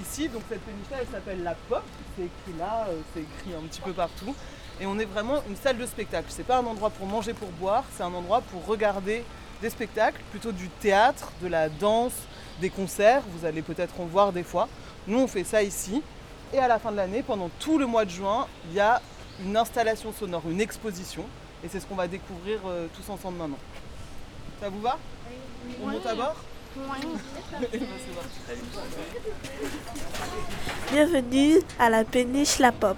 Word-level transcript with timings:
Ici, 0.00 0.28
donc 0.28 0.42
cette 0.48 0.60
péniche-là, 0.60 0.98
elle 1.00 1.08
s'appelle 1.08 1.42
la 1.42 1.54
Pop. 1.68 1.82
C'est 2.16 2.24
écrit 2.24 2.58
là, 2.58 2.86
euh, 2.88 3.00
c'est 3.14 3.20
écrit 3.20 3.54
un 3.54 3.66
petit 3.66 3.80
peu 3.80 3.92
partout. 3.92 4.34
Et 4.80 4.86
on 4.86 4.98
est 4.98 5.06
vraiment 5.06 5.42
une 5.48 5.56
salle 5.56 5.78
de 5.78 5.86
spectacle. 5.86 6.26
C'est 6.28 6.46
pas 6.46 6.58
un 6.58 6.66
endroit 6.66 6.90
pour 6.90 7.06
manger, 7.06 7.32
pour 7.32 7.48
boire, 7.52 7.84
c'est 7.96 8.02
un 8.02 8.12
endroit 8.12 8.42
pour 8.42 8.66
regarder 8.66 9.24
des 9.62 9.70
spectacles, 9.70 10.20
plutôt 10.30 10.52
du 10.52 10.68
théâtre, 10.68 11.32
de 11.40 11.48
la 11.48 11.70
danse, 11.70 12.12
des 12.60 12.68
concerts. 12.68 13.22
Vous 13.28 13.46
allez 13.46 13.62
peut-être 13.62 13.98
en 14.00 14.04
voir 14.04 14.32
des 14.32 14.42
fois. 14.42 14.68
Nous, 15.06 15.18
on 15.18 15.26
fait 15.26 15.44
ça 15.44 15.62
ici. 15.62 16.02
Et 16.52 16.58
à 16.58 16.68
la 16.68 16.78
fin 16.78 16.92
de 16.92 16.96
l'année, 16.96 17.22
pendant 17.22 17.48
tout 17.58 17.78
le 17.78 17.86
mois 17.86 18.04
de 18.04 18.10
juin, 18.10 18.46
il 18.68 18.74
y 18.74 18.80
a 18.80 19.00
une 19.44 19.56
installation 19.56 20.12
sonore, 20.12 20.42
une 20.48 20.60
exposition. 20.60 21.24
Et 21.64 21.68
c'est 21.68 21.80
ce 21.80 21.86
qu'on 21.86 21.94
va 21.94 22.06
découvrir 22.06 22.60
euh, 22.66 22.86
tous 22.94 23.10
ensemble 23.10 23.38
maintenant. 23.38 23.58
Ça 24.60 24.68
vous 24.68 24.80
va? 24.80 24.98
On 25.82 25.86
monte 25.88 26.06
à 26.06 26.14
bord? 26.14 26.36
Bienvenue 30.92 31.58
à 31.78 31.88
la 31.88 32.04
péniche 32.04 32.58
La 32.58 32.72
Pop. 32.72 32.96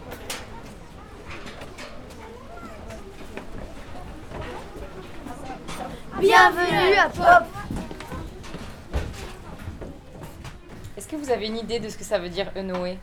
Bienvenue 6.19 6.95
à 6.97 7.09
Pop 7.09 7.47
Est-ce 10.97 11.07
que 11.07 11.17
vous 11.17 11.31
avez 11.31 11.47
une 11.47 11.57
idée 11.57 11.79
de 11.79 11.89
ce 11.89 11.97
que 11.97 12.05
ça 12.05 12.19
veut 12.19 12.29
dire 12.29 12.51
Enoé? 12.57 12.99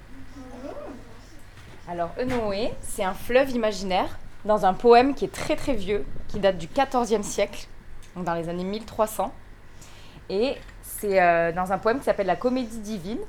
Alors 1.87 2.09
Enoé, 2.19 2.73
c'est 2.81 3.03
un 3.03 3.13
fleuve 3.13 3.51
imaginaire 3.51 4.19
dans 4.43 4.65
un 4.65 4.73
poème 4.73 5.15
qui 5.15 5.23
est 5.23 5.33
très 5.33 5.55
très 5.55 5.75
vieux, 5.75 6.05
qui 6.27 6.39
date 6.39 6.57
du 6.57 6.67
XIVe 6.67 7.23
siècle, 7.23 7.67
donc 8.15 8.25
dans 8.25 8.33
les 8.33 8.49
années 8.49 8.65
1300. 8.65 9.31
Et 10.29 10.55
c'est 10.81 11.21
euh, 11.21 11.51
dans 11.51 11.71
un 11.71 11.77
poème 11.77 11.99
qui 11.99 12.05
s'appelle 12.05 12.27
La 12.27 12.35
Comédie 12.35 12.79
divine, 12.79 13.19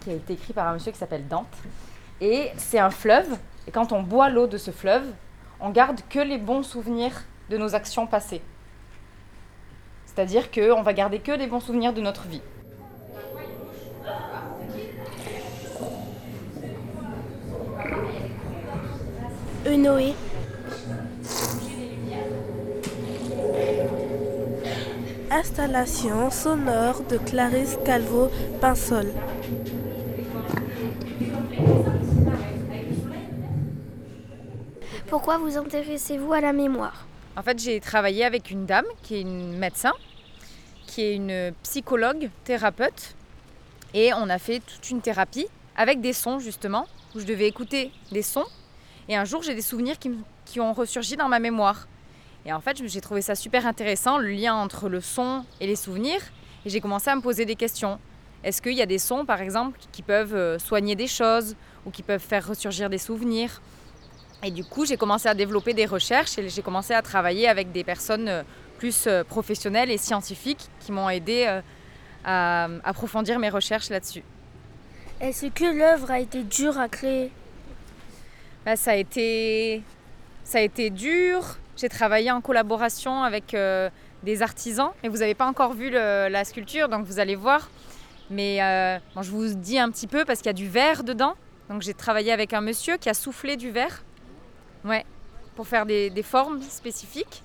qui 0.00 0.10
a 0.10 0.14
été 0.14 0.34
écrit 0.34 0.52
par 0.52 0.66
un 0.68 0.74
monsieur 0.74 0.92
qui 0.92 0.98
s'appelle 0.98 1.26
Dante. 1.26 1.46
Et 2.20 2.50
c'est 2.56 2.78
un 2.78 2.90
fleuve, 2.90 3.36
et 3.66 3.70
quand 3.70 3.92
on 3.92 4.02
boit 4.02 4.28
l'eau 4.28 4.46
de 4.46 4.56
ce 4.56 4.70
fleuve, 4.70 5.04
on 5.60 5.70
garde 5.70 6.00
que 6.08 6.18
les 6.18 6.38
bons 6.38 6.62
souvenirs 6.62 7.24
de 7.50 7.56
nos 7.58 7.74
actions 7.74 8.06
passées. 8.06 8.42
C'est-à-dire 10.06 10.50
qu'on 10.50 10.82
va 10.82 10.92
garder 10.92 11.20
que 11.20 11.32
les 11.32 11.46
bons 11.46 11.60
souvenirs 11.60 11.92
de 11.92 12.00
notre 12.00 12.26
vie. 12.26 12.42
Enoé. 19.66 20.14
Installation 25.30 26.30
sonore 26.30 27.02
de 27.02 27.18
Clarisse 27.18 27.76
Calvo-Pinsol. 27.84 29.12
Pourquoi 35.06 35.36
vous 35.36 35.58
intéressez-vous 35.58 36.32
à 36.32 36.40
la 36.40 36.54
mémoire? 36.54 37.06
En 37.36 37.42
fait, 37.42 37.58
j'ai 37.58 37.78
travaillé 37.78 38.24
avec 38.24 38.50
une 38.50 38.64
dame 38.64 38.86
qui 39.02 39.16
est 39.16 39.20
une 39.20 39.58
médecin, 39.58 39.92
qui 40.86 41.02
est 41.02 41.14
une 41.14 41.52
psychologue, 41.62 42.30
thérapeute, 42.44 43.14
et 43.92 44.14
on 44.14 44.30
a 44.30 44.38
fait 44.38 44.60
toute 44.60 44.88
une 44.88 45.02
thérapie 45.02 45.46
avec 45.76 46.00
des 46.00 46.14
sons 46.14 46.38
justement, 46.38 46.86
où 47.14 47.20
je 47.20 47.26
devais 47.26 47.46
écouter 47.46 47.92
des 48.12 48.22
sons, 48.22 48.46
et 49.08 49.16
un 49.16 49.26
jour 49.26 49.42
j'ai 49.42 49.54
des 49.54 49.62
souvenirs 49.62 49.98
qui, 49.98 50.10
qui 50.46 50.58
ont 50.58 50.72
ressurgi 50.72 51.16
dans 51.16 51.28
ma 51.28 51.38
mémoire. 51.38 51.86
Et 52.48 52.52
en 52.54 52.62
fait, 52.62 52.82
j'ai 52.82 53.02
trouvé 53.02 53.20
ça 53.20 53.34
super 53.34 53.66
intéressant, 53.66 54.16
le 54.16 54.30
lien 54.30 54.54
entre 54.54 54.88
le 54.88 55.02
son 55.02 55.44
et 55.60 55.66
les 55.66 55.76
souvenirs, 55.76 56.22
et 56.64 56.70
j'ai 56.70 56.80
commencé 56.80 57.10
à 57.10 57.14
me 57.14 57.20
poser 57.20 57.44
des 57.44 57.56
questions. 57.56 57.98
Est-ce 58.42 58.62
qu'il 58.62 58.72
y 58.72 58.80
a 58.80 58.86
des 58.86 58.98
sons, 58.98 59.26
par 59.26 59.42
exemple, 59.42 59.78
qui 59.92 60.00
peuvent 60.00 60.34
euh, 60.34 60.58
soigner 60.58 60.96
des 60.96 61.08
choses, 61.08 61.56
ou 61.84 61.90
qui 61.90 62.02
peuvent 62.02 62.22
faire 62.22 62.48
ressurgir 62.48 62.88
des 62.88 62.96
souvenirs? 62.96 63.60
Et 64.42 64.50
du 64.50 64.64
coup, 64.64 64.86
j'ai 64.86 64.96
commencé 64.96 65.28
à 65.28 65.34
développer 65.34 65.74
des 65.74 65.84
recherches 65.84 66.38
et 66.38 66.48
j'ai 66.48 66.62
commencé 66.62 66.94
à 66.94 67.02
travailler 67.02 67.48
avec 67.48 67.70
des 67.70 67.84
personnes 67.84 68.28
euh, 68.28 68.42
plus 68.78 69.06
euh, 69.06 69.24
professionnelles 69.24 69.90
et 69.90 69.98
scientifiques 69.98 70.70
qui 70.80 70.90
m'ont 70.90 71.10
aidé 71.10 71.60
à 72.24 72.68
approfondir 72.82 73.38
mes 73.38 73.50
recherches 73.50 73.90
là-dessus. 73.90 74.22
Est-ce 75.20 75.48
que 75.48 75.64
l'œuvre 75.64 76.10
a 76.10 76.18
été 76.18 76.44
dure 76.44 76.78
à 76.78 76.88
créer? 76.88 77.30
Bah, 78.64 78.76
ça, 78.76 78.92
a 78.92 78.96
été, 78.96 79.82
ça 80.44 80.58
a 80.58 80.62
été 80.62 80.88
dur. 80.88 81.58
J'ai 81.78 81.88
travaillé 81.88 82.32
en 82.32 82.40
collaboration 82.40 83.22
avec 83.22 83.54
euh, 83.54 83.88
des 84.24 84.42
artisans. 84.42 84.90
Et 85.04 85.08
vous 85.08 85.18
n'avez 85.18 85.36
pas 85.36 85.46
encore 85.46 85.74
vu 85.74 85.90
la 85.90 86.44
sculpture, 86.44 86.88
donc 86.88 87.06
vous 87.06 87.20
allez 87.20 87.36
voir. 87.36 87.70
Mais 88.30 88.60
euh, 88.60 88.98
je 89.20 89.30
vous 89.30 89.54
dis 89.54 89.78
un 89.78 89.88
petit 89.88 90.08
peu 90.08 90.24
parce 90.24 90.40
qu'il 90.40 90.48
y 90.48 90.50
a 90.50 90.54
du 90.54 90.68
verre 90.68 91.04
dedans. 91.04 91.34
Donc 91.70 91.82
j'ai 91.82 91.94
travaillé 91.94 92.32
avec 92.32 92.52
un 92.52 92.60
monsieur 92.60 92.96
qui 92.96 93.08
a 93.08 93.14
soufflé 93.14 93.56
du 93.56 93.70
verre. 93.70 94.02
Ouais, 94.84 95.06
pour 95.54 95.68
faire 95.68 95.86
des, 95.86 96.22
formes 96.24 96.60
spécifiques. 96.62 97.44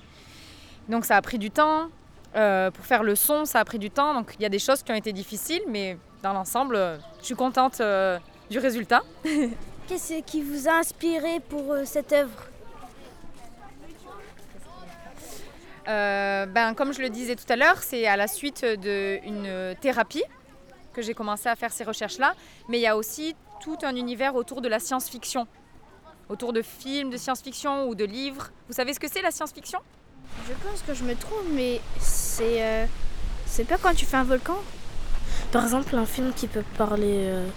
Donc 0.90 1.06
ça 1.06 1.16
a 1.16 1.22
pris 1.22 1.38
du 1.38 1.52
temps. 1.52 1.90
Euh, 2.36 2.72
pour 2.72 2.86
faire 2.88 3.04
le 3.04 3.14
son, 3.14 3.46
ça 3.46 3.60
a 3.60 3.66
pris 3.66 3.78
du 3.78 3.92
temps. 3.92 4.16
Donc 4.16 4.34
il 4.40 4.42
y 4.42 4.48
a 4.48 4.50
des 4.50 4.58
choses 4.58 4.82
qui 4.82 4.92
ont 4.92 4.96
été 4.96 5.14
difficiles, 5.14 5.62
mais 5.68 6.00
dans 6.24 6.34
l'ensemble, 6.34 6.76
je 7.20 7.26
suis 7.26 7.36
contente 7.36 7.84
du 8.50 8.58
résultat. 8.58 9.04
Qu'est-ce 9.88 10.22
qui 10.24 10.42
vous 10.42 10.68
a 10.68 10.80
inspiré 10.80 11.40
pour 11.40 11.76
cette 11.86 12.14
œuvre? 12.14 12.48
Euh, 15.88 16.46
ben, 16.46 16.74
comme 16.74 16.94
je 16.94 17.02
le 17.02 17.10
disais 17.10 17.36
tout 17.36 17.52
à 17.52 17.56
l'heure, 17.56 17.82
c'est 17.82 18.06
à 18.08 18.16
la 18.16 18.28
suite 18.28 18.66
d'une 18.66 19.76
thérapie 19.82 20.24
que 20.94 21.02
j'ai 21.02 21.14
commencé 21.14 21.50
à 21.50 21.56
faire 21.56 21.72
ces 21.72 21.84
recherches-là. 21.84 22.36
Mais 22.70 22.78
il 22.78 22.82
y 22.82 22.88
a 22.88 22.96
aussi 22.96 23.36
tout 23.62 23.78
un 23.84 23.96
univers 23.96 24.36
autour 24.36 24.62
de 24.62 24.68
la 24.68 24.80
science-fiction, 24.80 25.48
autour 26.30 26.54
de 26.54 26.62
films 26.62 27.10
de 27.10 27.18
science-fiction 27.18 27.88
ou 27.88 27.96
de 27.96 28.06
livres. 28.06 28.52
Vous 28.68 28.74
savez 28.74 28.94
ce 28.94 29.00
que 29.00 29.10
c'est 29.10 29.22
la 29.22 29.32
science-fiction? 29.32 29.80
Je 30.48 30.54
pense 30.68 30.82
que 30.82 30.94
je 30.94 31.04
me 31.04 31.16
trompe, 31.16 31.46
mais 31.52 31.82
c'est. 32.00 32.64
euh, 32.64 32.86
c'est 33.46 33.66
pas 33.66 33.78
quand 33.78 33.94
tu 33.94 34.06
fais 34.06 34.18
un 34.18 34.24
volcan 34.24 34.58
Par 35.52 35.64
exemple, 35.64 35.96
un 35.96 36.06
film 36.06 36.34
qui 36.34 36.48
peut 36.48 36.64
parler 36.78 37.28
euh, 37.28 37.48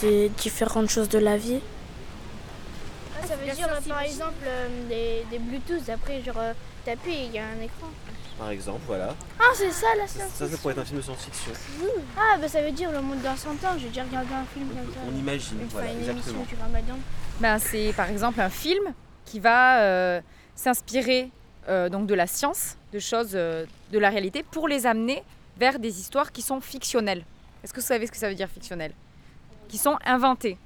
des 0.00 0.28
différentes 0.28 0.88
choses 0.88 1.08
de 1.08 1.18
la 1.18 1.36
vie. 1.36 1.60
Ça 3.26 3.36
veut 3.36 3.52
dire 3.52 3.68
par 3.88 4.02
exemple 4.02 4.46
des, 4.88 5.24
des 5.30 5.38
Bluetooth, 5.38 5.88
après 5.88 6.22
genre 6.22 6.40
t'appuies 6.84 7.12
et 7.12 7.24
il 7.26 7.32
y 7.32 7.38
a 7.38 7.44
un 7.46 7.60
écran. 7.62 7.88
Par 8.38 8.50
exemple, 8.50 8.80
voilà. 8.86 9.14
Ah 9.38 9.44
c'est 9.54 9.70
ça 9.70 9.86
la 9.96 10.06
Ça, 10.08 10.14
science 10.18 10.30
ça, 10.34 10.48
ça 10.48 10.56
pourrait 10.58 10.72
être 10.72 10.80
un 10.80 10.84
film 10.84 10.98
de 10.98 11.02
science-fiction. 11.02 11.52
Ah 12.18 12.36
bah 12.40 12.48
ça 12.48 12.62
veut 12.62 12.72
dire 12.72 12.90
le 12.90 13.00
monde 13.00 13.22
dans 13.22 13.36
100 13.36 13.50
ans, 13.64 13.76
j'ai 13.78 13.88
déjà 13.88 14.02
regardé 14.02 14.34
un 14.34 14.44
film 14.52 14.68
comme 14.68 14.92
ça. 14.92 15.00
On 15.08 15.16
imagine, 15.16 15.56
Enfin, 15.58 15.68
voilà, 15.72 15.92
une 15.92 15.98
exactement. 16.00 16.38
émission, 16.40 16.56
vas 16.60 16.72
là-dedans. 16.78 16.98
ben, 17.40 17.58
C'est 17.60 17.92
par 17.96 18.10
exemple 18.10 18.40
un 18.40 18.50
film 18.50 18.92
qui 19.24 19.38
va 19.38 19.82
euh, 19.82 20.20
s'inspirer 20.56 21.30
euh, 21.68 21.88
donc 21.88 22.06
de 22.08 22.14
la 22.14 22.26
science, 22.26 22.76
de 22.92 22.98
choses 22.98 23.32
euh, 23.34 23.64
de 23.92 23.98
la 24.00 24.10
réalité, 24.10 24.42
pour 24.42 24.66
les 24.66 24.84
amener 24.86 25.22
vers 25.56 25.78
des 25.78 26.00
histoires 26.00 26.32
qui 26.32 26.42
sont 26.42 26.60
fictionnelles. 26.60 27.24
Est-ce 27.62 27.72
que 27.72 27.80
vous 27.80 27.86
savez 27.86 28.06
ce 28.08 28.10
que 28.12 28.18
ça 28.18 28.28
veut 28.28 28.34
dire 28.34 28.48
fictionnel 28.48 28.92
Qui 29.68 29.78
sont 29.78 29.96
inventées. 30.04 30.58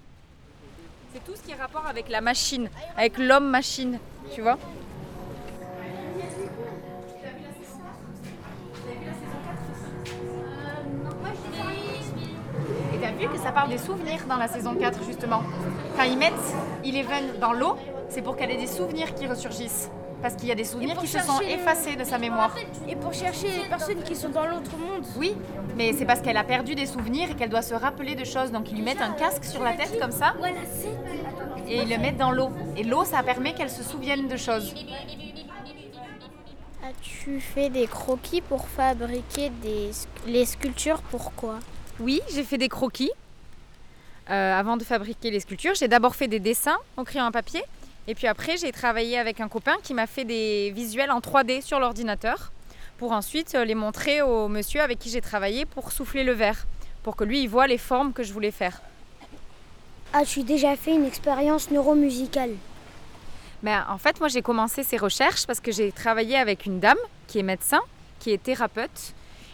C'est 1.12 1.24
tout 1.24 1.34
ce 1.34 1.42
qui 1.42 1.52
est 1.52 1.54
rapport 1.54 1.86
avec 1.86 2.10
la 2.10 2.20
machine, 2.20 2.69
avec 2.96 3.16
l'homme-machine, 3.16 3.98
tu 4.34 4.42
vois 4.42 4.58
Et 12.92 12.98
t'as 13.00 13.12
vu 13.12 13.28
que 13.28 13.38
ça 13.38 13.52
parle 13.52 13.70
des 13.70 13.78
souvenirs 13.78 14.26
dans 14.28 14.36
la 14.36 14.48
saison 14.48 14.74
4 14.74 15.04
justement. 15.04 15.42
Quand 15.97 16.02
ils 16.02 16.18
mettent 16.18 16.34
Eleven 16.84 17.38
dans 17.41 17.53
l'eau, 17.53 17.77
c'est 18.10 18.22
pour 18.22 18.36
qu'elle 18.36 18.50
ait 18.50 18.59
des 18.59 18.66
souvenirs 18.66 19.15
qui 19.15 19.27
ressurgissent. 19.27 19.91
Parce 20.20 20.34
qu'il 20.34 20.48
y 20.48 20.53
a 20.53 20.56
des 20.56 20.65
souvenirs 20.65 20.98
qui 20.98 21.06
se 21.06 21.20
sont 21.20 21.41
effacés 21.41 21.97
de 21.97 22.04
sa 22.04 22.18
mémoire. 22.18 22.54
Et 22.88 22.97
pour 22.97 23.12
chercher 23.12 23.48
les 23.62 23.68
personnes 23.68 24.03
qui 24.03 24.16
sont 24.16 24.30
dans 24.30 24.47
l'autre 24.47 24.76
monde. 24.76 25.04
Oui, 25.16 25.34
mais 25.76 25.92
c'est 25.92 26.04
parce 26.04 26.20
qu'elle 26.20 26.36
a 26.36 26.44
perdu 26.44 26.74
des 26.74 26.86
souvenirs 26.86 27.30
et 27.30 27.34
qu'elle 27.34 27.50
doit 27.50 27.62
se 27.62 27.74
rappeler 27.74 28.15
de 28.15 28.24
choses. 28.24 28.50
Donc 28.50 28.70
ils 28.70 28.76
lui 28.76 28.82
mettent 28.82 29.00
un 29.00 29.12
casque 29.12 29.44
sur 29.44 29.62
la 29.62 29.72
tête 29.74 29.98
comme 30.00 30.12
ça 30.12 30.34
et 31.68 31.82
ils 31.82 31.88
le 31.88 31.98
mettent 31.98 32.16
dans 32.16 32.32
l'eau. 32.32 32.50
Et 32.76 32.82
l'eau, 32.82 33.04
ça 33.04 33.22
permet 33.22 33.54
qu'elle 33.54 33.70
se 33.70 33.82
souvienne 33.82 34.28
de 34.28 34.36
choses. 34.36 34.74
As-tu 36.82 37.41
fait 37.41 37.68
des 37.68 37.86
croquis 37.86 38.41
pour 38.41 38.66
fabriquer 38.68 39.50
des, 39.62 39.91
les 40.26 40.47
sculptures 40.47 41.03
Pourquoi 41.10 41.59
Oui, 42.00 42.21
j'ai 42.32 42.44
fait 42.44 42.59
des 42.59 42.68
croquis. 42.68 43.10
Euh, 44.30 44.59
avant 44.59 44.76
de 44.76 44.84
fabriquer 44.84 45.30
les 45.30 45.41
sculptures, 45.41 45.74
j'ai 45.74 45.88
d'abord 45.88 46.14
fait 46.14 46.28
des 46.28 46.41
dessins 46.41 46.76
au 46.97 47.04
crayon 47.04 47.26
à 47.26 47.30
papier. 47.30 47.62
Et 48.10 48.15
puis 48.15 48.27
après, 48.27 48.57
j'ai 48.57 48.72
travaillé 48.72 49.19
avec 49.19 49.39
un 49.39 49.49
copain 49.49 49.77
qui 49.83 49.93
m'a 49.93 50.07
fait 50.07 50.25
des 50.25 50.72
visuels 50.75 51.10
en 51.10 51.21
3D 51.21 51.60
sur 51.60 51.78
l'ordinateur 51.78 52.53
pour 52.97 53.13
ensuite 53.13 53.55
euh, 53.55 53.66
les 53.66 53.75
montrer 53.75 54.22
au 54.22 54.49
monsieur 54.49 54.81
avec 54.81 54.99
qui 54.99 55.10
j'ai 55.10 55.21
travaillé 55.21 55.66
pour 55.66 55.93
souffler 55.93 56.25
le 56.25 56.33
verre, 56.33 56.66
pour 57.03 57.16
que 57.16 57.25
lui, 57.25 57.43
il 57.43 57.49
voit 57.49 57.66
les 57.66 57.77
formes 57.77 58.15
que 58.15 58.22
je 58.22 58.33
voulais 58.33 58.51
faire. 58.51 58.81
As-tu 60.15 60.43
déjà 60.43 60.75
fait 60.75 60.95
une 60.95 61.05
expérience 61.05 61.71
neuromusicale 61.71 62.55
Mais 63.63 63.77
en 63.91 63.99
fait, 63.99 64.19
moi, 64.21 64.28
j'ai 64.28 64.41
commencé 64.41 64.84
ces 64.84 64.97
recherches 64.97 65.47
parce 65.47 65.60
que 65.60 65.71
j'ai 65.71 65.93
travaillé 65.93 66.37
avec 66.37 66.65
une 66.65 66.81
dame 66.81 66.97
qui 67.27 67.39
est 67.39 67.43
médecin, 67.43 67.81
qui 68.21 68.33
est 68.33 68.43
thérapeute. 68.43 69.13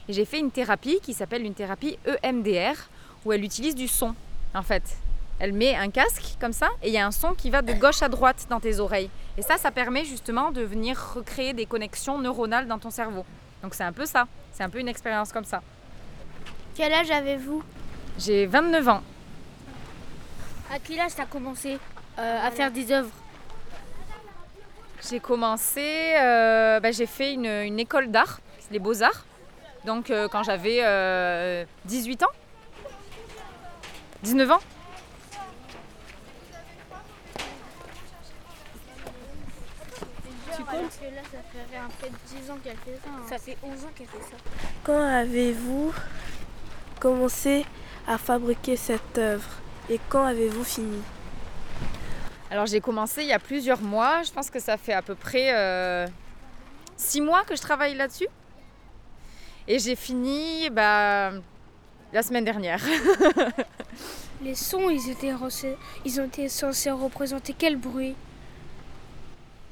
Et 0.09 0.13
j'ai 0.13 0.25
fait 0.25 0.39
une 0.39 0.53
thérapie 0.53 1.01
qui 1.03 1.13
s'appelle 1.13 1.45
une 1.45 1.55
thérapie 1.55 1.99
EMDR, 2.23 2.77
où 3.25 3.33
elle 3.33 3.43
utilise 3.43 3.75
du 3.75 3.89
son, 3.89 4.15
en 4.55 4.63
fait. 4.63 4.97
Elle 5.41 5.53
met 5.53 5.75
un 5.75 5.91
casque 5.91 6.37
comme 6.41 6.53
ça 6.53 6.69
et 6.83 6.89
il 6.89 6.95
y 6.95 6.99
a 6.99 7.07
un 7.07 7.11
son 7.11 7.35
qui 7.35 7.51
va 7.51 7.63
de 7.63 7.73
gauche 7.73 8.03
à 8.03 8.09
droite 8.09 8.47
dans 8.49 8.61
tes 8.61 8.79
oreilles. 8.79 9.11
Et 9.37 9.43
ça, 9.43 9.57
ça 9.57 9.71
permet 9.71 10.05
justement 10.05 10.53
de 10.53 10.63
venir 10.63 11.13
recréer 11.15 11.53
des 11.53 11.67
connexions 11.67 12.19
neuronales 12.19 12.69
dans 12.69 12.79
ton 12.79 12.91
cerveau. 12.91 13.25
Donc 13.63 13.75
c'est 13.75 13.83
un 13.85 13.93
peu 13.93 14.07
ça, 14.07 14.27
c'est 14.53 14.63
un 14.63 14.71
peu 14.71 14.79
une 14.79 14.89
expérience 14.89 15.33
comme 15.33 15.45
ça. 15.45 15.63
Quel 16.75 16.93
âge 16.93 17.11
avez-vous? 17.11 17.63
J'ai 18.19 18.47
29 18.47 18.89
ans. 18.89 19.03
À 20.73 20.79
quel 20.79 21.01
âge 21.01 21.13
t'as 21.17 21.27
commencé 21.27 21.79
euh, 22.19 22.47
à 22.47 22.51
faire 22.51 22.71
des 22.71 22.93
œuvres? 22.93 23.11
J'ai 25.09 25.21
commencé, 25.21 26.15
euh, 26.17 26.81
bah, 26.81 26.91
j'ai 26.91 27.07
fait 27.07 27.35
une, 27.35 27.47
une 27.47 27.79
école 27.79 28.11
d'art, 28.11 28.41
les 28.71 28.79
beaux-arts, 28.79 29.27
donc 29.85 30.11
euh, 30.11 30.29
quand 30.29 30.43
j'avais 30.43 30.79
euh, 30.83 31.65
18 31.85 32.23
ans. 32.23 32.33
19 34.23 34.51
ans 34.51 34.61
Tu 40.71 40.77
comptes 40.77 40.83
Parce 40.83 40.97
que 40.97 41.05
là, 41.15 41.23
ça 41.31 41.39
fait 41.71 41.77
un 41.77 41.89
peu 42.01 42.09
10 42.41 42.51
ans 42.51 42.59
qu'elle 42.63 42.77
fait 42.77 42.99
ça. 43.03 43.11
hein. 43.11 43.23
Ça 43.29 43.39
fait 43.39 43.57
11 43.63 43.85
ans 43.85 43.91
qu'elle 43.95 44.07
fait 44.07 44.23
ça. 44.23 44.37
Quand 44.83 45.01
avez-vous 45.03 45.93
commencé 47.01 47.65
à 48.07 48.19
fabriquer 48.19 48.77
cette 48.77 49.19
œuvre 49.19 49.49
et 49.91 49.99
quand 50.09 50.25
avez-vous 50.25 50.65
fini? 50.65 51.01
Alors 52.51 52.67
j'ai 52.67 52.81
commencé 52.81 53.23
il 53.23 53.29
y 53.29 53.33
a 53.33 53.39
plusieurs 53.39 53.81
mois, 53.81 54.23
je 54.23 54.31
pense 54.31 54.49
que 54.51 54.61
ça 54.61 54.77
fait 54.77 54.93
à 54.93 55.03
peu 55.03 55.15
près 55.15 56.07
6 56.97 57.21
mois 57.21 57.43
que 57.45 57.57
je 57.57 57.61
travaille 57.61 57.95
là-dessus. 57.95 58.29
Et 59.67 59.79
j'ai 59.79 59.97
fini 59.97 60.69
bah, 60.71 61.33
la 62.13 62.23
semaine 62.23 62.45
dernière. 62.45 62.81
Les 64.43 64.55
sons, 64.55 64.91
ils 64.91 65.11
étaient, 65.11 65.33
ils 66.05 66.21
ont 66.21 66.25
été 66.27 66.49
censés 66.51 66.91
représenter 66.91 67.55
quel 67.57 67.77
bruit? 67.77 68.15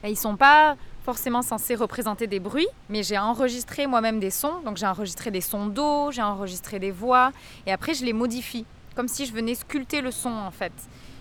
Et 0.04 0.10
ils 0.10 0.16
sont 0.16 0.36
pas 0.36 0.76
forcément 1.04 1.42
censés 1.42 1.74
représenter 1.74 2.26
des 2.26 2.40
bruits, 2.40 2.68
mais 2.88 3.02
j'ai 3.02 3.18
enregistré 3.18 3.86
moi-même 3.86 4.20
des 4.20 4.30
sons. 4.30 4.60
Donc 4.64 4.76
j'ai 4.76 4.86
enregistré 4.86 5.30
des 5.30 5.40
sons 5.40 5.66
d'eau, 5.66 6.10
j'ai 6.12 6.22
enregistré 6.22 6.78
des 6.78 6.90
voix, 6.90 7.32
et 7.66 7.72
après 7.72 7.94
je 7.94 8.04
les 8.04 8.12
modifie, 8.12 8.64
comme 8.94 9.08
si 9.08 9.26
je 9.26 9.32
venais 9.32 9.54
sculpter 9.54 10.00
le 10.00 10.10
son 10.10 10.30
en 10.30 10.50
fait. 10.50 10.72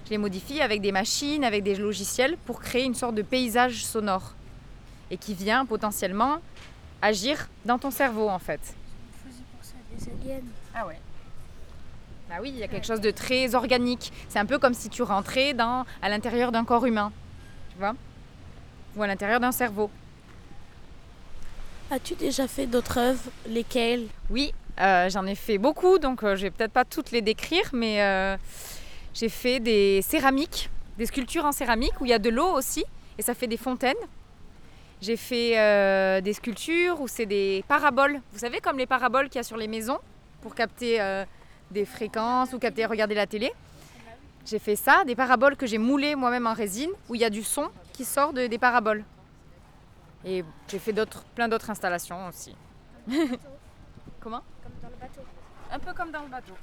Je 0.06 0.12
les 0.12 0.18
modifie 0.18 0.62
avec 0.62 0.82
des 0.82 0.92
machines, 0.92 1.44
avec 1.44 1.64
des 1.64 1.76
logiciels 1.76 2.38
pour 2.46 2.60
créer 2.60 2.86
une 2.86 2.96
sorte 2.96 3.16
de 3.16 3.22
paysage 3.22 3.84
sonore, 3.86 4.34
et 5.10 5.18
qui 5.18 5.34
vient 5.34 5.66
potentiellement 5.66 6.38
agir 7.02 7.48
dans 7.66 7.80
ton 7.80 7.92
cerveau 7.92 8.30
en 8.30 8.40
fait. 8.40 8.76
des 9.98 10.10
aliens. 10.10 10.42
Ah 10.76 10.86
ouais. 10.86 11.00
Bah 12.30 12.36
oui, 12.42 12.50
il 12.54 12.60
y 12.60 12.64
a 12.64 12.68
quelque 12.68 12.88
chose 12.88 13.02
de 13.02 13.12
très 13.12 13.56
organique. 13.56 14.14
C'est 14.30 14.40
un 14.40 14.46
peu 14.46 14.58
comme 14.58 14.74
si 14.74 14.90
tu 14.90 15.02
rentrais 15.02 15.54
dans, 15.54 15.86
à 16.02 16.08
l'intérieur 16.08 16.52
d'un 16.52 16.64
corps 16.64 16.86
humain, 16.86 17.12
tu 17.72 17.78
vois? 17.78 17.94
Ou 18.96 19.04
à 19.04 19.08
l'intérieur 19.08 19.40
d'un 19.40 19.52
cerveau. 19.52 19.90
As-tu 21.90 22.16
déjà 22.16 22.48
fait 22.48 22.68
d'autres 22.68 22.98
œuvres 22.98 23.32
Lesquelles? 23.48 24.08
Oui, 24.30 24.54
euh, 24.80 25.10
j'en 25.10 25.26
ai 25.26 25.36
fait 25.36 25.58
beaucoup, 25.58 26.00
donc 26.00 26.24
euh, 26.24 26.36
je 26.36 26.44
vais 26.44 26.52
peut-être 26.52 26.72
pas 26.72 26.86
toutes 26.86 27.12
les 27.12 27.22
décrire, 27.22 27.70
mais 27.74 28.02
euh, 28.02 28.38
j'ai 29.14 29.30
fait 29.30 29.60
des 29.60 30.02
céramiques, 30.02 30.70
des 30.98 31.06
sculptures 31.06 31.46
en 31.46 31.52
céramique 31.52 32.00
où 32.00 32.06
il 32.06 32.10
y 32.10 32.14
a 32.14 32.20
de 32.20 32.30
l'eau 32.30 32.48
aussi, 32.54 32.86
et 33.18 33.22
ça 33.22 33.34
fait 33.34 33.48
des 33.48 33.58
fontaines. 33.58 33.94
J'ai 35.02 35.18
fait 35.18 35.60
euh, 35.60 36.22
des 36.22 36.34
sculptures 36.34 37.02
où 37.02 37.08
c'est 37.08 37.26
des 37.26 37.66
paraboles. 37.68 38.22
Vous 38.32 38.40
savez, 38.40 38.62
comme 38.62 38.78
les 38.78 38.86
paraboles 38.86 39.28
qu'il 39.28 39.38
y 39.38 39.40
a 39.40 39.44
sur 39.44 39.58
les 39.58 39.68
maisons 39.68 40.00
pour 40.42 40.56
capter 40.56 41.00
des 41.72 41.86
fréquences 41.86 42.54
ou 42.54 42.60
capter, 42.60 42.86
regarder 42.86 43.16
la 43.16 43.28
télé? 43.28 43.52
J'ai 44.46 44.60
fait 44.60 44.76
ça, 44.76 45.04
des 45.06 45.16
paraboles 45.16 45.56
que 45.56 45.66
j'ai 45.66 45.78
moulées 45.78 46.16
moi-même 46.16 46.48
en 46.48 46.54
résine, 46.54 46.92
où 47.10 47.16
il 47.16 47.22
y 47.22 47.26
a 47.26 47.30
du 47.30 47.44
son 47.44 47.70
qui 47.92 48.06
sort 48.06 48.34
de- 48.34 48.48
des 48.48 48.58
paraboles. 48.58 49.04
Et 50.26 50.44
j'ai 50.68 50.80
fait 50.80 50.94
d'autres, 50.94 51.24
plein 51.36 51.48
d'autres 51.48 51.70
installations 51.70 52.28
aussi. 52.28 52.56
Comment? 54.20 54.42
Comme 54.64 54.74
dans 54.82 54.90
le 54.90 54.96
bateau. 55.00 55.22
un 55.72 55.80
peu 55.80 55.94
comme 55.94 56.12
dans 56.12 56.22
le 56.24 56.30
bateau. 56.30 56.54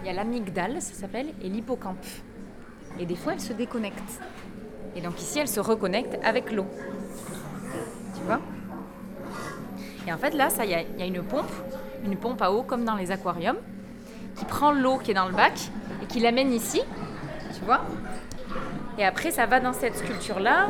Il 0.00 0.06
y 0.06 0.10
a 0.10 0.12
l'amygdale, 0.12 0.80
ça 0.82 0.94
s'appelle, 0.94 1.28
et 1.42 1.48
l'hippocampe. 1.48 2.04
Et 2.98 3.06
des 3.06 3.16
fois, 3.16 3.34
elle 3.34 3.40
se 3.40 3.52
déconnecte. 3.52 4.20
Et 4.96 5.00
donc 5.00 5.20
ici, 5.20 5.38
elle 5.38 5.48
se 5.48 5.60
reconnecte 5.60 6.18
avec 6.24 6.50
l'eau. 6.52 6.66
Tu 8.16 8.22
vois 8.24 8.40
Et 10.06 10.11
en 10.11 10.11
fait, 10.30 10.36
là, 10.36 10.50
ça, 10.50 10.64
il 10.64 10.70
y, 10.70 10.74
a- 10.74 10.82
il 10.82 10.98
y 10.98 11.02
a 11.02 11.06
une 11.06 11.22
pompe, 11.22 11.50
une 12.04 12.16
pompe 12.16 12.40
à 12.42 12.52
eau 12.52 12.62
comme 12.62 12.84
dans 12.84 12.94
les 12.96 13.10
aquariums 13.10 13.56
qui 14.36 14.44
prend 14.44 14.72
l'eau 14.72 14.98
qui 14.98 15.10
est 15.10 15.14
dans 15.14 15.26
le 15.26 15.32
bac 15.34 15.52
et 16.02 16.06
qui 16.06 16.20
l'amène 16.20 16.52
ici, 16.52 16.80
tu 17.58 17.64
vois. 17.64 17.80
Et 18.98 19.04
après, 19.04 19.30
ça 19.30 19.46
va 19.46 19.60
dans 19.60 19.72
cette 19.72 19.96
sculpture-là, 19.96 20.68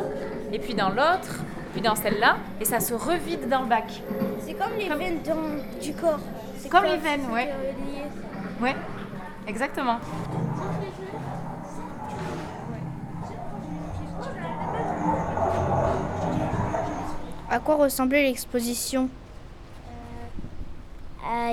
et 0.51 0.59
puis 0.59 0.73
dans 0.73 0.89
l'autre, 0.89 1.39
puis 1.73 1.81
dans 1.81 1.95
celle-là, 1.95 2.37
et 2.61 2.65
ça 2.65 2.79
se 2.79 2.93
revide 2.93 3.47
dans 3.49 3.61
le 3.61 3.67
bac. 3.67 4.01
C'est 4.45 4.53
comme 4.53 4.73
les 4.77 4.87
Comme- 4.87 4.97
veines 4.99 5.19
dans- 5.23 5.81
du 5.81 5.93
corps. 5.93 6.19
C'est 6.57 6.69
Comme 6.69 6.81
quoi, 6.81 6.89
les 6.89 6.97
veines, 6.97 7.21
c'est 7.27 7.33
ouais. 7.33 7.51
relié. 7.53 8.03
Ouais, 8.61 8.75
exactement. 9.47 9.97
À 17.49 17.59
quoi 17.59 17.75
ressemblait 17.75 18.23
l'exposition? 18.23 19.09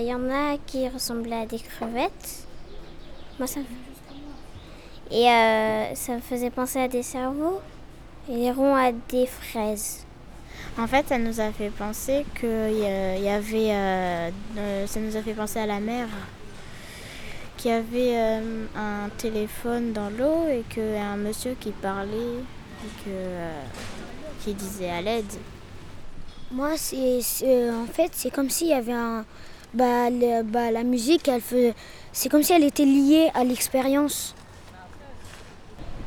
Il 0.01 0.07
y 0.07 0.15
en 0.15 0.29
a 0.31 0.57
qui 0.67 0.89
ressemblaient 0.89 1.43
à 1.43 1.47
des 1.47 1.59
crevettes. 1.59 2.47
Moi, 3.39 3.47
ça 3.47 3.61
me... 3.61 3.65
Et 5.13 5.29
euh, 5.29 5.95
ça 5.95 6.15
me 6.15 6.21
faisait 6.21 6.51
penser 6.51 6.81
à 6.81 6.89
des 6.89 7.03
cerveaux. 7.03 7.61
Et 8.29 8.37
les 8.37 8.53
ronds 8.53 8.77
à 8.77 8.93
des 8.93 9.27
fraises. 9.27 10.05
En 10.79 10.87
fait, 10.87 11.09
ça 11.09 11.19
nous 11.19 11.41
a 11.41 11.51
fait 11.53 11.71
penser 11.71 12.25
qu'il 12.39 12.79
y 12.79 13.29
avait. 13.29 13.73
euh, 13.73 14.31
euh, 14.59 14.87
ça 14.87 15.01
nous 15.01 15.17
a 15.17 15.23
fait 15.23 15.35
penser 15.35 15.59
à 15.59 15.67
la 15.67 15.81
mer. 15.81 16.07
Qu'il 17.57 17.71
y 17.71 17.75
avait 17.75 18.17
euh, 18.17 18.67
un 18.77 19.09
téléphone 19.19 19.93
dans 19.93 20.11
l'eau 20.11 20.47
et 20.49 20.63
qu'un 20.69 21.17
monsieur 21.17 21.57
qui 21.59 21.73
parlait 21.73 22.39
et 22.85 23.05
que, 23.05 23.11
euh, 23.11 23.63
qui 24.43 24.55
disait 24.55 24.91
à 24.91 25.03
l'aide. 25.03 25.33
Moi, 26.53 26.77
c'est, 26.77 27.21
c'est- 27.21 27.71
en 27.71 27.87
fait, 27.87 28.11
c'est 28.15 28.31
comme 28.31 28.49
s'il 28.51 28.69
y 28.69 28.73
avait 28.75 28.93
un. 28.93 29.25
Bah, 29.73 30.11
le- 30.11 30.43
bah, 30.43 30.71
la 30.71 30.83
musique, 30.83 31.29
elle 31.29 31.41
fait... 31.41 31.75
c'est 32.13 32.29
comme 32.29 32.43
si 32.43 32.53
elle 32.53 32.65
était 32.65 32.85
liée 32.85 33.31
à 33.35 33.45
l'expérience. 33.45 34.35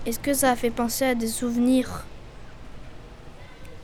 Est-ce 0.05 0.19
que 0.19 0.33
ça 0.33 0.51
a 0.51 0.55
fait 0.55 0.69
penser 0.69 1.05
à 1.05 1.15
des 1.15 1.27
souvenirs? 1.27 2.03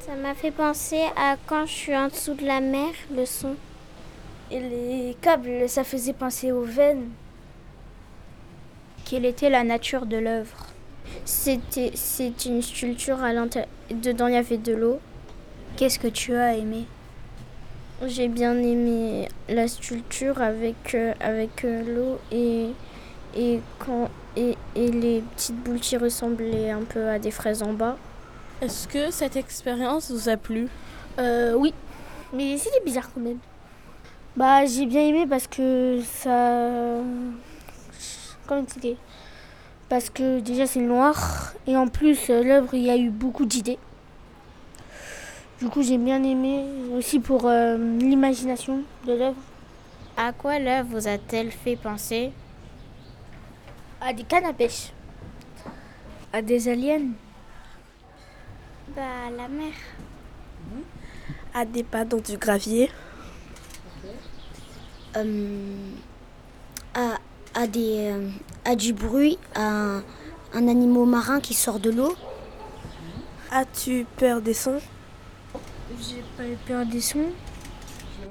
Ça 0.06 0.16
m'a 0.16 0.34
fait 0.34 0.52
penser 0.52 1.04
à 1.16 1.38
quand 1.46 1.66
je 1.66 1.72
suis 1.72 1.96
en 1.96 2.08
dessous 2.08 2.34
de 2.34 2.46
la 2.46 2.60
mer, 2.60 2.90
le 3.16 3.26
son. 3.26 3.56
Et 4.52 4.60
les 4.60 5.18
câbles, 5.22 5.70
ça 5.70 5.84
faisait 5.84 6.14
penser 6.14 6.52
aux 6.52 6.64
veines. 6.64 7.10
Quelle 9.06 9.26
était 9.26 9.50
la 9.50 9.64
nature 9.64 10.06
de 10.06 10.18
l'œuvre? 10.18 10.66
C'était 11.26 11.92
c'est 11.96 12.46
une 12.46 12.62
sculpture 12.62 13.24
à 13.24 13.32
l'intérieur. 13.32 13.70
Dedans, 13.90 14.28
il 14.28 14.34
y 14.34 14.38
avait 14.38 14.58
de 14.58 14.74
l'eau. 14.74 15.00
Qu'est-ce 15.78 16.00
que 16.00 16.08
tu 16.08 16.36
as 16.36 16.56
aimé? 16.58 16.86
J'ai 18.08 18.30
bien 18.30 18.58
aimé 18.58 19.28
la 19.50 19.68
sculpture 19.68 20.42
avec, 20.42 20.96
euh, 20.96 21.14
avec 21.20 21.66
euh, 21.66 21.84
l'eau 21.84 22.20
et, 22.32 22.70
et, 23.36 23.60
quand, 23.78 24.10
et, 24.38 24.56
et 24.74 24.90
les 24.90 25.22
petites 25.36 25.58
boules 25.58 25.82
qui 25.82 25.98
ressemblaient 25.98 26.72
un 26.72 26.84
peu 26.84 27.10
à 27.10 27.20
des 27.20 27.30
fraises 27.32 27.62
en 27.62 27.74
bas. 27.74 27.98
Est-ce 28.62 28.88
que 28.88 29.12
cette 29.12 29.36
expérience 29.36 30.12
vous 30.12 30.30
a 30.30 30.38
plu? 30.38 30.70
Euh, 31.20 31.54
oui. 31.56 31.74
Mais 32.32 32.58
c'était 32.58 32.84
bizarre 32.86 33.10
quand 33.14 33.22
même. 33.22 33.40
Bah, 34.38 34.66
j'ai 34.66 34.86
bien 34.86 35.02
aimé 35.02 35.26
parce 35.30 35.48
que 35.48 36.00
ça. 36.06 37.00
Comment 38.48 38.64
expliquer? 38.64 38.96
Parce 39.90 40.10
que 40.10 40.40
déjà 40.40 40.68
c'est 40.68 40.80
noir 40.80 41.54
et 41.68 41.76
en 41.76 41.88
plus 41.88 42.30
euh, 42.30 42.44
l'œuvre 42.44 42.74
il 42.74 42.84
y 42.84 42.90
a 42.92 42.98
eu 42.98 43.10
beaucoup 43.10 43.46
d'idées. 43.46 43.80
Du 45.62 45.68
coup 45.68 45.84
j'ai 45.84 45.98
bien 45.98 46.24
aimé 46.24 46.64
aussi 46.94 47.20
pour 47.20 47.46
euh, 47.46 47.78
l'imagination 48.00 48.82
de 49.06 49.12
l'œuvre. 49.12 49.42
À 50.16 50.32
quoi 50.32 50.58
l'œuvre 50.58 50.88
vous 50.92 51.08
a-t-elle 51.08 51.52
fait 51.52 51.76
penser? 51.76 52.32
À 54.00 54.14
des 54.14 54.24
cannes 54.24 54.46
à 54.46 54.54
pêche. 54.54 54.94
À 56.32 56.42
des 56.42 56.70
aliens? 56.70 57.10
Bah, 58.96 59.30
la 59.36 59.50
mer. 59.50 59.74
À 61.54 61.66
des 61.66 61.84
pas 61.84 62.06
dans 62.06 62.20
du 62.20 62.38
gravier? 62.38 62.90
Euh, 65.18 65.92
à, 66.94 67.16
à, 67.54 67.68
des, 67.68 68.12
euh, 68.12 68.30
à 68.64 68.78
du 68.78 68.94
bruit, 68.94 69.38
à 69.56 69.64
un, 69.64 69.98
un 70.54 70.68
animal 70.70 71.06
marin 71.06 71.42
qui 71.42 71.54
sort 71.54 71.82
de 71.82 71.90
l'eau? 71.90 72.16
As-tu 73.52 74.06
peur 74.16 74.42
des 74.42 74.54
sons? 74.54 74.80
J'ai 75.98 76.24
pas 76.38 76.48
eu 76.48 76.56
peur 76.68 76.86
des 76.86 77.02
sons. 77.02 77.32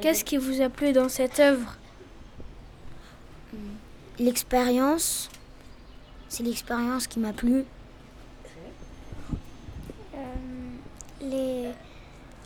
Qu'est-ce 0.00 0.24
qui 0.24 0.36
vous 0.36 0.60
a 0.60 0.68
plu 0.68 0.92
dans 0.92 1.08
cette 1.08 1.40
œuvre 1.40 1.76
L'expérience, 4.18 5.28
c'est 6.28 6.42
l'expérience 6.42 7.06
qui 7.06 7.18
m'a 7.18 7.32
plu. 7.32 7.64
Euh, 10.14 10.34
les, 11.20 11.72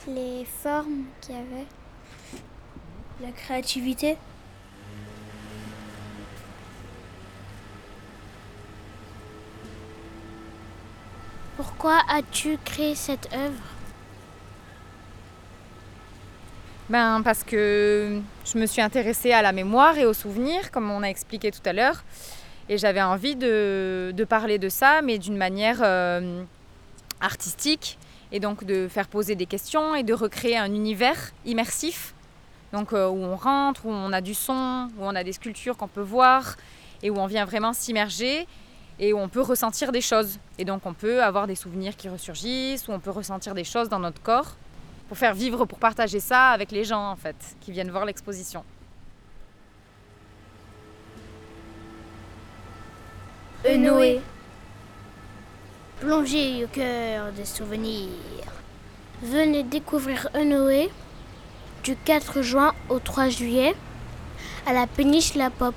les 0.08 0.44
formes 0.44 1.04
qu'il 1.20 1.34
y 1.34 1.38
avait. 1.38 1.66
La 3.20 3.30
créativité 3.30 4.16
Pourquoi 11.56 12.00
as-tu 12.08 12.58
créé 12.64 12.94
cette 12.94 13.32
œuvre? 13.34 13.62
Ben 16.92 17.22
parce 17.24 17.42
que 17.42 18.20
je 18.44 18.58
me 18.58 18.66
suis 18.66 18.82
intéressée 18.82 19.32
à 19.32 19.40
la 19.40 19.52
mémoire 19.52 19.96
et 19.96 20.04
aux 20.04 20.12
souvenirs, 20.12 20.70
comme 20.70 20.90
on 20.90 21.02
a 21.02 21.06
expliqué 21.06 21.50
tout 21.50 21.62
à 21.64 21.72
l'heure. 21.72 22.04
Et 22.68 22.76
j'avais 22.76 23.00
envie 23.00 23.34
de, 23.34 24.26
parler 24.28 24.58
de 24.58 24.68
ça, 24.68 25.00
mais 25.00 25.16
d'une 25.16 25.38
manière 25.38 25.78
euh, 25.82 26.42
artistique. 27.22 27.98
Et 28.30 28.40
donc 28.40 28.64
de 28.64 28.88
faire 28.88 29.08
poser 29.08 29.36
des 29.36 29.46
questions 29.46 29.94
et 29.94 30.02
de 30.02 30.12
recréer 30.12 30.58
un 30.58 30.66
univers 30.66 31.30
immersif. 31.46 32.12
Donc 32.74 32.92
euh, 32.92 33.08
où 33.08 33.24
on 33.24 33.36
rentre, 33.36 33.86
où 33.86 33.90
on 33.90 34.12
a 34.12 34.20
du 34.20 34.34
son, 34.34 34.90
où 34.98 35.04
on 35.06 35.14
a 35.14 35.24
des 35.24 35.32
sculptures 35.32 35.78
qu'on 35.78 35.88
peut 35.88 36.02
voir 36.02 36.56
et 37.02 37.08
où 37.08 37.16
on 37.16 37.26
vient 37.26 37.46
vraiment 37.46 37.72
s'immerger 37.72 38.46
et 38.98 39.14
où 39.14 39.18
on 39.18 39.30
peut 39.30 39.40
ressentir 39.40 39.92
des 39.92 40.02
choses. 40.02 40.38
Et 40.58 40.66
donc 40.66 40.82
on 40.84 40.92
peut 40.92 41.22
avoir 41.22 41.46
des 41.46 41.56
souvenirs 41.56 41.96
qui 41.96 42.10
ressurgissent, 42.10 42.86
où 42.86 42.92
on 42.92 43.00
peut 43.00 43.08
ressentir 43.10 43.54
des 43.54 43.64
choses 43.64 43.88
dans 43.88 43.98
notre 43.98 44.20
corps 44.20 44.56
pour 45.08 45.18
faire 45.18 45.34
vivre, 45.34 45.64
pour 45.64 45.78
partager 45.78 46.20
ça 46.20 46.50
avec 46.50 46.70
les 46.70 46.84
gens 46.84 47.10
en 47.10 47.16
fait, 47.16 47.36
qui 47.60 47.72
viennent 47.72 47.90
voir 47.90 48.04
l'exposition. 48.04 48.64
Noé. 53.64 54.20
Plongez 56.00 56.64
au 56.64 56.68
cœur 56.68 57.30
des 57.32 57.44
souvenirs. 57.44 58.08
Venez 59.22 59.62
découvrir 59.62 60.28
Noé 60.34 60.90
du 61.84 61.94
4 61.94 62.42
juin 62.42 62.74
au 62.88 62.98
3 62.98 63.28
juillet 63.28 63.74
à 64.66 64.72
la 64.72 64.86
péniche 64.88 65.34
La 65.34 65.50
Pop. 65.50 65.76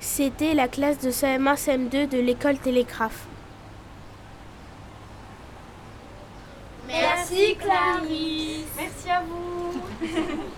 C'était 0.00 0.54
la 0.54 0.68
classe 0.68 0.98
de 1.00 1.10
CM1 1.10 1.56
CM2 1.56 2.08
de 2.08 2.18
l'école 2.18 2.58
Télégraphe. 2.58 3.26
Merci 7.38 7.56
Clarisse. 7.56 8.66
Merci 8.76 9.10
à 9.10 9.22
vous. 9.22 9.80